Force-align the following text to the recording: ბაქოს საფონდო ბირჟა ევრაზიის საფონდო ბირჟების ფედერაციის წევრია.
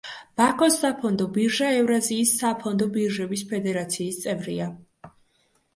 ბაქოს 0.39 0.77
საფონდო 0.83 1.27
ბირჟა 1.35 1.69
ევრაზიის 1.81 2.33
საფონდო 2.41 2.89
ბირჟების 2.97 3.45
ფედერაციის 3.53 4.21
წევრია. 4.27 4.73